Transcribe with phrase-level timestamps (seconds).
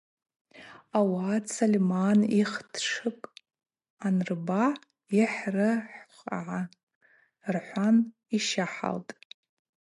[0.97, 3.29] Ауат Сольман йхтшыкӏ
[4.05, 4.63] анырба:
[5.21, 6.59] Йхӏрыхвгӏа,–
[7.53, 7.95] рхӏван
[8.37, 9.11] йщахӏалтӏ.